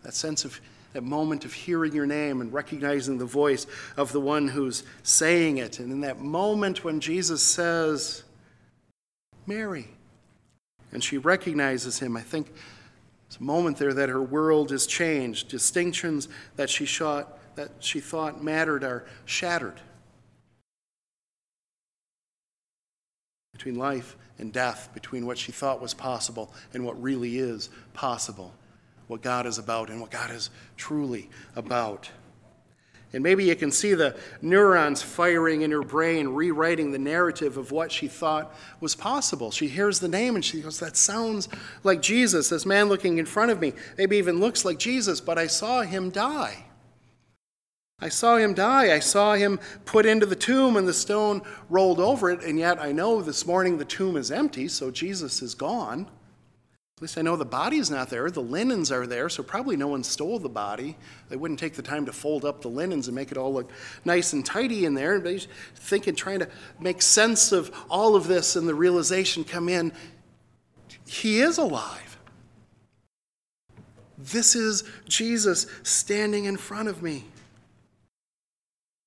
That 0.02 0.12
sense 0.12 0.44
of 0.44 0.60
that 0.92 1.02
moment 1.02 1.44
of 1.44 1.52
hearing 1.52 1.92
your 1.92 2.06
name 2.06 2.40
and 2.40 2.52
recognizing 2.52 3.18
the 3.18 3.24
voice 3.24 3.66
of 3.96 4.12
the 4.12 4.20
one 4.20 4.48
who's 4.48 4.82
saying 5.02 5.58
it. 5.58 5.78
And 5.78 5.92
in 5.92 6.00
that 6.00 6.18
moment 6.18 6.82
when 6.84 7.00
Jesus 7.00 7.42
says, 7.42 8.24
Mary, 9.46 9.88
and 10.92 11.02
she 11.02 11.18
recognizes 11.18 12.00
him, 12.00 12.16
I 12.16 12.22
think 12.22 12.52
it's 13.28 13.36
a 13.36 13.42
moment 13.42 13.76
there 13.76 13.94
that 13.94 14.08
her 14.08 14.22
world 14.22 14.72
is 14.72 14.86
changed. 14.86 15.48
Distinctions 15.48 16.28
that 16.56 16.68
she 16.68 16.84
shot 16.84 17.38
that 17.56 17.70
she 17.80 18.00
thought 18.00 18.42
mattered 18.42 18.82
are 18.84 19.04
shattered. 19.24 19.80
Between 23.52 23.74
life 23.74 24.16
and 24.38 24.52
death, 24.52 24.88
between 24.94 25.26
what 25.26 25.36
she 25.36 25.52
thought 25.52 25.80
was 25.80 25.92
possible 25.92 26.52
and 26.72 26.84
what 26.84 27.00
really 27.02 27.38
is 27.38 27.68
possible, 27.92 28.54
what 29.10 29.22
God 29.22 29.44
is 29.44 29.58
about 29.58 29.90
and 29.90 30.00
what 30.00 30.12
God 30.12 30.30
is 30.30 30.50
truly 30.76 31.28
about. 31.56 32.08
And 33.12 33.24
maybe 33.24 33.42
you 33.44 33.56
can 33.56 33.72
see 33.72 33.94
the 33.94 34.16
neurons 34.40 35.02
firing 35.02 35.62
in 35.62 35.72
her 35.72 35.82
brain, 35.82 36.28
rewriting 36.28 36.92
the 36.92 36.98
narrative 37.00 37.56
of 37.56 37.72
what 37.72 37.90
she 37.90 38.06
thought 38.06 38.54
was 38.78 38.94
possible. 38.94 39.50
She 39.50 39.66
hears 39.66 39.98
the 39.98 40.06
name 40.06 40.36
and 40.36 40.44
she 40.44 40.60
goes, 40.60 40.78
That 40.78 40.96
sounds 40.96 41.48
like 41.82 42.00
Jesus, 42.00 42.50
this 42.50 42.64
man 42.64 42.88
looking 42.88 43.18
in 43.18 43.26
front 43.26 43.50
of 43.50 43.60
me. 43.60 43.72
Maybe 43.98 44.16
even 44.16 44.38
looks 44.38 44.64
like 44.64 44.78
Jesus, 44.78 45.20
but 45.20 45.38
I 45.38 45.48
saw 45.48 45.82
him 45.82 46.10
die. 46.10 46.66
I 47.98 48.10
saw 48.10 48.36
him 48.36 48.54
die. 48.54 48.94
I 48.94 49.00
saw 49.00 49.34
him 49.34 49.58
put 49.86 50.06
into 50.06 50.24
the 50.24 50.36
tomb 50.36 50.76
and 50.76 50.86
the 50.86 50.94
stone 50.94 51.42
rolled 51.68 51.98
over 51.98 52.30
it, 52.30 52.44
and 52.44 52.60
yet 52.60 52.80
I 52.80 52.92
know 52.92 53.22
this 53.22 53.44
morning 53.44 53.76
the 53.76 53.84
tomb 53.84 54.16
is 54.16 54.30
empty, 54.30 54.68
so 54.68 54.92
Jesus 54.92 55.42
is 55.42 55.56
gone. 55.56 56.08
At 57.00 57.04
least 57.04 57.16
I 57.16 57.22
know 57.22 57.34
the 57.34 57.46
body's 57.46 57.90
not 57.90 58.10
there. 58.10 58.30
The 58.30 58.42
linens 58.42 58.92
are 58.92 59.06
there, 59.06 59.30
so 59.30 59.42
probably 59.42 59.74
no 59.74 59.88
one 59.88 60.04
stole 60.04 60.38
the 60.38 60.50
body. 60.50 60.98
They 61.30 61.36
wouldn't 61.36 61.58
take 61.58 61.72
the 61.72 61.80
time 61.80 62.04
to 62.04 62.12
fold 62.12 62.44
up 62.44 62.60
the 62.60 62.68
linens 62.68 63.08
and 63.08 63.14
make 63.14 63.32
it 63.32 63.38
all 63.38 63.54
look 63.54 63.70
nice 64.04 64.34
and 64.34 64.44
tidy 64.44 64.84
in 64.84 64.92
there. 64.92 65.18
But 65.18 65.46
thinking, 65.76 66.14
trying 66.14 66.40
to 66.40 66.48
make 66.78 67.00
sense 67.00 67.52
of 67.52 67.74
all 67.88 68.16
of 68.16 68.26
this, 68.26 68.54
and 68.54 68.68
the 68.68 68.74
realization 68.74 69.44
come 69.44 69.70
in 69.70 69.92
he 71.06 71.40
is 71.40 71.56
alive. 71.56 72.18
This 74.16 74.54
is 74.54 74.84
Jesus 75.08 75.66
standing 75.82 76.44
in 76.44 76.58
front 76.58 76.88
of 76.88 77.02
me. 77.02 77.24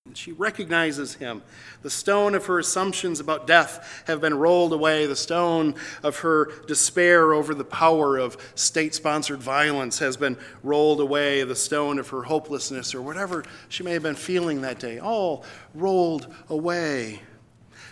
And 0.06 0.18
she 0.18 0.34
recognizes 0.34 1.14
him. 1.14 1.44
The 1.82 1.90
stone 1.90 2.36
of 2.36 2.48
her 2.48 2.60
assumptions 2.60 3.22
about 3.22 3.48
death 3.48 4.04
have 4.06 4.20
been 4.20 4.34
rolled 4.34 4.74
away. 4.74 5.06
The 5.06 5.16
stone 5.16 5.76
of 6.04 6.20
her 6.20 6.52
despair 6.68 7.34
over 7.34 7.56
the 7.56 7.64
power 7.64 8.18
of 8.18 8.36
state 8.54 8.94
sponsored 8.94 9.40
violence 9.40 10.00
has 10.00 10.18
been 10.18 10.38
rolled 10.62 11.00
away. 11.00 11.44
The 11.46 11.56
stone 11.56 12.00
of 12.00 12.10
her 12.10 12.24
hopelessness 12.24 12.94
or 12.94 13.02
whatever 13.02 13.46
she 13.70 13.84
may 13.84 13.94
have 13.94 14.04
been 14.04 14.16
feeling 14.16 14.60
that 14.62 14.78
day, 14.78 15.00
all 15.00 15.46
rolled 15.74 16.28
away. 16.50 17.22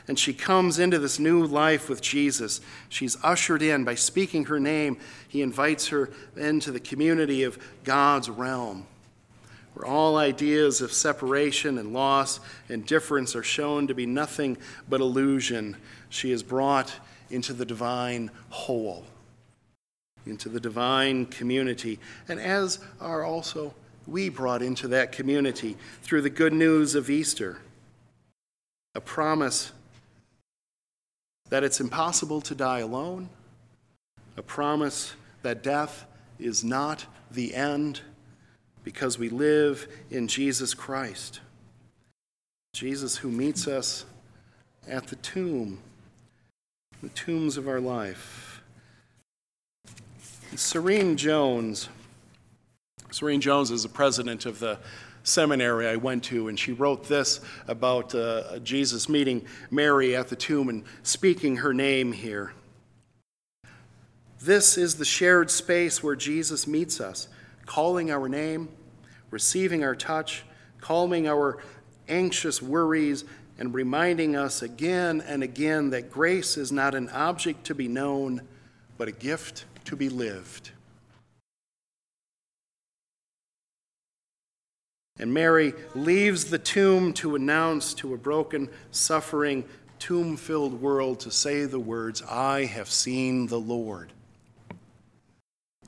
And 0.05 0.19
she 0.19 0.33
comes 0.33 0.79
into 0.79 0.99
this 0.99 1.17
new 1.17 1.45
life 1.45 1.87
with 1.87 2.01
Jesus. 2.01 2.59
She's 2.89 3.15
ushered 3.23 3.61
in 3.61 3.85
by 3.85 3.95
speaking 3.95 4.45
her 4.45 4.59
name. 4.59 4.97
He 5.29 5.41
invites 5.41 5.87
her 5.87 6.11
into 6.35 6.71
the 6.71 6.81
community 6.81 7.43
of 7.43 7.57
God's 7.85 8.29
realm 8.29 8.85
where 9.81 9.89
all 9.89 10.17
ideas 10.17 10.79
of 10.81 10.93
separation 10.93 11.79
and 11.79 11.91
loss 11.91 12.39
and 12.69 12.85
difference 12.85 13.35
are 13.35 13.41
shown 13.41 13.88
to 13.88 13.95
be 13.95 14.05
nothing 14.05 14.55
but 14.88 15.01
illusion. 15.01 15.75
She 16.09 16.31
is 16.31 16.43
brought 16.43 16.93
into 17.31 17.51
the 17.51 17.65
divine 17.65 18.29
whole, 18.50 19.05
into 20.27 20.50
the 20.50 20.59
divine 20.59 21.25
community, 21.25 21.97
and 22.27 22.39
as 22.39 22.77
are 23.00 23.23
also 23.23 23.73
we 24.05 24.29
brought 24.29 24.61
into 24.61 24.88
that 24.89 25.11
community 25.11 25.75
through 26.03 26.21
the 26.21 26.29
good 26.29 26.53
news 26.53 26.93
of 26.93 27.09
Easter 27.09 27.59
a 28.93 29.01
promise 29.01 29.71
that 31.50 31.63
it's 31.63 31.79
impossible 31.79 32.41
to 32.41 32.53
die 32.53 32.79
alone, 32.79 33.29
a 34.38 34.41
promise 34.43 35.13
that 35.43 35.63
death 35.63 36.05
is 36.38 36.61
not 36.63 37.05
the 37.31 37.55
end 37.55 38.01
because 38.83 39.17
we 39.17 39.29
live 39.29 39.88
in 40.09 40.27
Jesus 40.27 40.73
Christ. 40.73 41.39
Jesus 42.73 43.17
who 43.17 43.29
meets 43.29 43.67
us 43.67 44.05
at 44.88 45.07
the 45.07 45.15
tomb, 45.17 45.79
the 47.03 47.09
tombs 47.09 47.57
of 47.57 47.67
our 47.67 47.79
life. 47.79 48.61
Serene 50.55 51.17
Jones, 51.17 51.89
Serene 53.11 53.41
Jones 53.41 53.71
is 53.71 53.83
the 53.83 53.89
president 53.89 54.45
of 54.45 54.59
the 54.59 54.79
seminary 55.23 55.88
I 55.88 55.95
went 55.97 56.23
to, 56.25 56.47
and 56.47 56.57
she 56.59 56.71
wrote 56.71 57.07
this 57.07 57.41
about 57.67 58.15
uh, 58.15 58.59
Jesus 58.59 59.07
meeting 59.07 59.45
Mary 59.69 60.15
at 60.15 60.29
the 60.29 60.35
tomb 60.35 60.69
and 60.69 60.83
speaking 61.03 61.57
her 61.57 61.73
name 61.73 62.11
here. 62.11 62.53
This 64.41 64.77
is 64.77 64.95
the 64.95 65.05
shared 65.05 65.51
space 65.51 66.01
where 66.01 66.15
Jesus 66.15 66.65
meets 66.65 67.00
us 67.00 67.27
calling 67.65 68.11
our 68.11 68.27
name, 68.27 68.69
receiving 69.29 69.83
our 69.83 69.95
touch, 69.95 70.43
calming 70.79 71.27
our 71.27 71.57
anxious 72.07 72.61
worries, 72.61 73.23
and 73.57 73.73
reminding 73.73 74.35
us 74.35 74.61
again 74.61 75.21
and 75.21 75.43
again 75.43 75.91
that 75.91 76.09
grace 76.11 76.57
is 76.57 76.71
not 76.71 76.95
an 76.95 77.09
object 77.09 77.63
to 77.65 77.75
be 77.75 77.87
known, 77.87 78.41
but 78.97 79.07
a 79.07 79.11
gift 79.11 79.65
to 79.85 79.95
be 79.95 80.09
lived. 80.09 80.71
And 85.19 85.31
Mary 85.31 85.73
leaves 85.93 86.45
the 86.45 86.57
tomb 86.57 87.13
to 87.13 87.35
announce 87.35 87.93
to 87.95 88.15
a 88.15 88.17
broken, 88.17 88.69
suffering, 88.89 89.63
tomb 89.99 90.35
filled 90.35 90.81
world 90.81 91.19
to 91.19 91.29
say 91.29 91.65
the 91.65 91.79
words, 91.79 92.23
I 92.23 92.65
have 92.65 92.89
seen 92.89 93.45
the 93.45 93.59
Lord. 93.59 94.11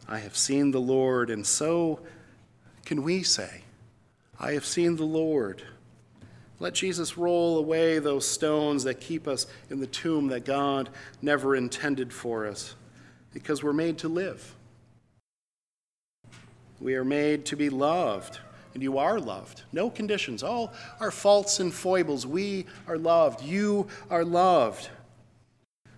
I 0.07 0.19
have 0.19 0.35
seen 0.35 0.71
the 0.71 0.81
Lord, 0.81 1.29
and 1.29 1.45
so 1.45 1.99
can 2.85 3.03
we 3.03 3.23
say, 3.23 3.61
I 4.39 4.51
have 4.51 4.65
seen 4.65 4.97
the 4.97 5.05
Lord. 5.05 5.63
Let 6.59 6.73
Jesus 6.73 7.17
roll 7.17 7.57
away 7.57 7.99
those 7.99 8.27
stones 8.27 8.83
that 8.83 8.99
keep 8.99 9.27
us 9.27 9.47
in 9.69 9.79
the 9.79 9.87
tomb 9.87 10.27
that 10.27 10.45
God 10.45 10.89
never 11.21 11.55
intended 11.55 12.11
for 12.13 12.45
us, 12.45 12.75
because 13.33 13.63
we're 13.63 13.73
made 13.73 13.97
to 13.99 14.07
live. 14.07 14.55
We 16.81 16.95
are 16.95 17.05
made 17.05 17.45
to 17.45 17.55
be 17.55 17.69
loved, 17.69 18.39
and 18.73 18.83
you 18.83 18.97
are 18.97 19.19
loved. 19.19 19.63
No 19.71 19.89
conditions. 19.89 20.43
All 20.43 20.73
our 20.99 21.11
faults 21.11 21.59
and 21.59 21.73
foibles, 21.73 22.27
we 22.27 22.65
are 22.87 22.97
loved. 22.97 23.41
You 23.41 23.87
are 24.09 24.25
loved 24.25 24.89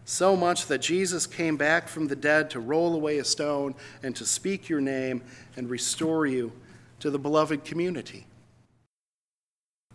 so 0.06 0.36
much 0.36 0.68
that 0.68 0.80
Jesus 0.80 1.26
came 1.26 1.58
back 1.58 1.88
from 1.88 2.08
the 2.08 2.16
dead 2.16 2.52
to 2.52 2.60
roll 2.60 2.94
away 2.94 3.18
a 3.18 3.26
stone 3.26 3.74
and 4.04 4.16
to 4.16 4.26
speak 4.26 4.70
your 4.70 4.80
name 4.80 5.24
and 5.58 5.70
restore 5.70 6.28
you 6.28 6.52
to 7.00 7.10
the 7.10 7.18
beloved 7.18 7.66
community. 7.66 8.28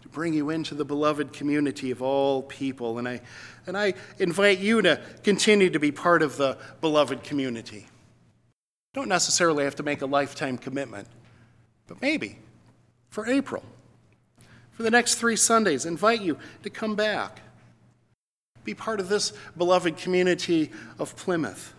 To 0.02 0.08
bring 0.08 0.34
you 0.34 0.50
into 0.50 0.74
the 0.74 0.84
beloved 0.84 1.32
community 1.32 1.92
of 1.92 2.02
all 2.02 2.42
people. 2.42 2.98
And 2.98 3.08
I, 3.08 3.20
and 3.66 3.78
I 3.78 3.94
invite 4.18 4.58
you 4.58 4.82
to 4.82 5.00
continue 5.22 5.70
to 5.70 5.78
be 5.78 5.92
part 5.92 6.22
of 6.22 6.36
the 6.36 6.58
beloved 6.80 7.22
community. 7.22 7.86
Don't 8.92 9.08
necessarily 9.08 9.62
have 9.62 9.76
to 9.76 9.84
make 9.84 10.02
a 10.02 10.06
lifetime 10.06 10.58
commitment, 10.58 11.06
but 11.86 12.02
maybe 12.02 12.38
for 13.10 13.28
April, 13.28 13.62
for 14.72 14.82
the 14.82 14.90
next 14.90 15.16
three 15.16 15.36
Sundays, 15.36 15.86
invite 15.86 16.20
you 16.20 16.36
to 16.64 16.70
come 16.70 16.96
back 16.96 17.40
be 18.64 18.74
part 18.74 19.00
of 19.00 19.08
this 19.08 19.32
beloved 19.56 19.96
community 19.96 20.70
of 20.98 21.16
Plymouth. 21.16 21.74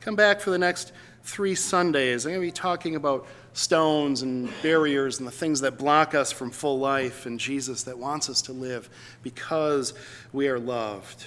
Come 0.00 0.16
back 0.16 0.40
for 0.40 0.50
the 0.50 0.58
next 0.58 0.92
three 1.22 1.54
Sundays. 1.54 2.24
I'm 2.24 2.32
going 2.32 2.42
to 2.42 2.46
be 2.46 2.52
talking 2.52 2.96
about 2.96 3.26
stones 3.52 4.22
and 4.22 4.50
barriers 4.62 5.18
and 5.18 5.26
the 5.26 5.32
things 5.32 5.60
that 5.60 5.76
block 5.76 6.14
us 6.14 6.32
from 6.32 6.50
full 6.50 6.78
life 6.78 7.26
and 7.26 7.40
Jesus 7.40 7.82
that 7.84 7.98
wants 7.98 8.30
us 8.30 8.42
to 8.42 8.52
live 8.52 8.88
because 9.22 9.94
we 10.32 10.48
are 10.48 10.58
loved. 10.58 11.26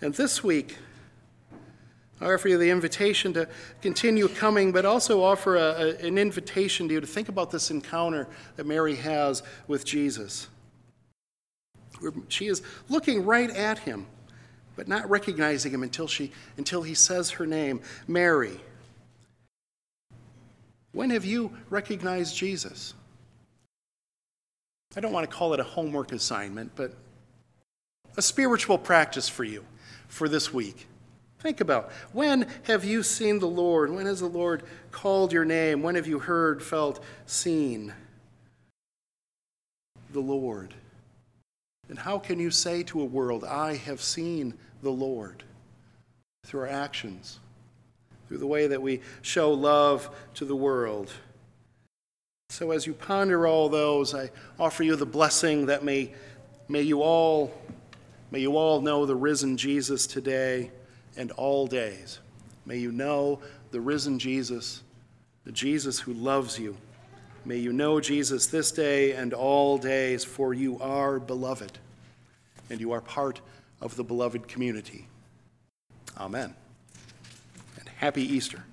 And 0.00 0.14
this 0.14 0.44
week, 0.44 0.76
I 2.20 2.32
offer 2.32 2.48
you 2.48 2.56
the 2.56 2.70
invitation 2.70 3.34
to 3.34 3.48
continue 3.82 4.28
coming, 4.28 4.72
but 4.72 4.86
also 4.86 5.22
offer 5.22 5.56
a, 5.56 5.60
a, 5.60 6.06
an 6.06 6.16
invitation 6.16 6.88
to 6.88 6.94
you 6.94 7.00
to 7.00 7.06
think 7.06 7.28
about 7.28 7.50
this 7.50 7.70
encounter 7.70 8.26
that 8.56 8.66
Mary 8.66 8.94
has 8.96 9.42
with 9.68 9.84
Jesus. 9.84 10.48
She 12.28 12.46
is 12.46 12.62
looking 12.88 13.24
right 13.24 13.50
at 13.50 13.80
him, 13.80 14.06
but 14.76 14.88
not 14.88 15.08
recognizing 15.08 15.72
him 15.72 15.82
until, 15.82 16.06
she, 16.06 16.32
until 16.56 16.82
he 16.82 16.94
says 16.94 17.30
her 17.30 17.46
name, 17.46 17.80
Mary. 18.06 18.60
When 20.92 21.10
have 21.10 21.24
you 21.24 21.52
recognized 21.70 22.36
Jesus? 22.36 22.94
I 24.96 25.00
don't 25.00 25.12
want 25.12 25.28
to 25.28 25.36
call 25.36 25.52
it 25.52 25.60
a 25.60 25.64
homework 25.64 26.12
assignment, 26.12 26.72
but 26.74 26.92
a 28.16 28.22
spiritual 28.22 28.78
practice 28.78 29.28
for 29.28 29.44
you 29.44 29.64
for 30.08 30.28
this 30.28 30.54
week. 30.54 30.86
Think 31.40 31.60
about 31.60 31.92
when 32.12 32.48
have 32.62 32.82
you 32.84 33.02
seen 33.02 33.38
the 33.38 33.46
Lord? 33.46 33.90
When 33.92 34.06
has 34.06 34.20
the 34.20 34.26
Lord 34.26 34.62
called 34.90 35.32
your 35.32 35.44
name? 35.44 35.82
When 35.82 35.94
have 35.96 36.06
you 36.06 36.18
heard, 36.18 36.62
felt, 36.62 37.04
seen 37.26 37.92
the 40.12 40.20
Lord? 40.20 40.74
And 41.88 41.98
how 41.98 42.18
can 42.18 42.38
you 42.40 42.50
say 42.50 42.82
to 42.84 43.00
a 43.00 43.04
world, 43.04 43.44
I 43.44 43.76
have 43.76 44.00
seen 44.00 44.54
the 44.82 44.90
Lord? 44.90 45.44
Through 46.44 46.60
our 46.60 46.68
actions, 46.68 47.40
through 48.28 48.38
the 48.38 48.46
way 48.46 48.68
that 48.68 48.80
we 48.80 49.00
show 49.22 49.52
love 49.52 50.08
to 50.34 50.44
the 50.44 50.56
world. 50.56 51.12
So 52.50 52.70
as 52.70 52.86
you 52.86 52.94
ponder 52.94 53.46
all 53.46 53.68
those, 53.68 54.14
I 54.14 54.30
offer 54.58 54.84
you 54.84 54.94
the 54.94 55.06
blessing 55.06 55.66
that 55.66 55.84
may, 55.84 56.14
may 56.68 56.82
you 56.82 57.02
all 57.02 57.52
may 58.30 58.40
you 58.40 58.56
all 58.56 58.80
know 58.80 59.06
the 59.06 59.14
risen 59.14 59.56
Jesus 59.56 60.06
today 60.06 60.70
and 61.16 61.30
all 61.32 61.66
days. 61.66 62.18
May 62.64 62.78
you 62.78 62.90
know 62.90 63.40
the 63.70 63.80
risen 63.80 64.18
Jesus, 64.18 64.82
the 65.44 65.52
Jesus 65.52 66.00
who 66.00 66.12
loves 66.12 66.58
you 66.58 66.76
May 67.46 67.58
you 67.58 67.72
know 67.72 68.00
Jesus 68.00 68.48
this 68.48 68.72
day 68.72 69.12
and 69.12 69.32
all 69.32 69.78
days, 69.78 70.24
for 70.24 70.52
you 70.52 70.80
are 70.80 71.20
beloved, 71.20 71.78
and 72.68 72.80
you 72.80 72.90
are 72.90 73.00
part 73.00 73.40
of 73.80 73.94
the 73.94 74.02
beloved 74.02 74.48
community. 74.48 75.06
Amen. 76.18 76.56
And 77.78 77.88
happy 77.98 78.22
Easter. 78.22 78.64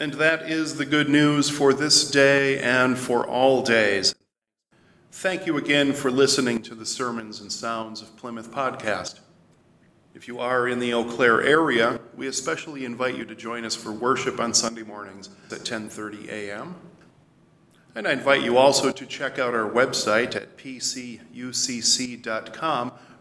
And 0.00 0.14
that 0.14 0.48
is 0.50 0.78
the 0.78 0.86
good 0.86 1.10
news 1.10 1.50
for 1.50 1.74
this 1.74 2.10
day 2.10 2.58
and 2.58 2.96
for 2.96 3.26
all 3.26 3.60
days. 3.60 4.14
Thank 5.12 5.44
you 5.44 5.58
again 5.58 5.92
for 5.92 6.10
listening 6.10 6.62
to 6.62 6.74
the 6.74 6.86
Sermons 6.86 7.42
and 7.42 7.52
Sounds 7.52 8.00
of 8.00 8.16
Plymouth 8.16 8.50
podcast. 8.50 9.20
If 10.14 10.26
you 10.26 10.38
are 10.38 10.68
in 10.68 10.78
the 10.78 10.94
Eau 10.94 11.04
Claire 11.04 11.42
area, 11.42 12.00
we 12.16 12.28
especially 12.28 12.86
invite 12.86 13.18
you 13.18 13.26
to 13.26 13.34
join 13.34 13.66
us 13.66 13.74
for 13.74 13.92
worship 13.92 14.40
on 14.40 14.54
Sunday 14.54 14.84
mornings 14.84 15.28
at 15.50 15.58
10:30 15.58 16.28
a.m. 16.30 16.74
And 17.96 18.06
I 18.06 18.12
invite 18.12 18.42
you 18.42 18.58
also 18.58 18.92
to 18.92 19.06
check 19.06 19.38
out 19.38 19.54
our 19.54 19.70
website 19.70 20.36
at 20.36 20.58
pcucc.com 20.58 21.22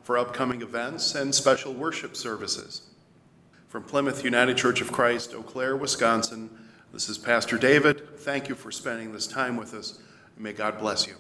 for 0.04 0.18
upcoming 0.18 0.62
events 0.62 1.16
and 1.16 1.34
special 1.34 1.74
worship 1.74 2.18
services. 2.18 2.82
From 3.70 3.84
Plymouth 3.84 4.26
United 4.26 4.58
Church 4.58 4.82
of 4.82 4.92
Christ, 4.92 5.34
Eau 5.34 5.44
Claire, 5.44 5.78
Wisconsin, 5.78 6.50
this 6.92 7.08
is 7.08 7.18
Pastor 7.18 7.58
David. 7.58 8.20
Thank 8.20 8.50
you 8.50 8.56
for 8.56 8.70
spending 8.70 9.14
this 9.14 9.28
time 9.28 9.56
with 9.56 9.74
us. 9.74 9.98
May 10.38 10.52
God 10.52 10.78
bless 10.78 11.08
you. 11.08 11.16